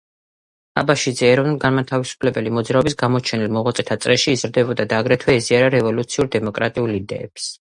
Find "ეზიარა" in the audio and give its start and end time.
5.43-5.69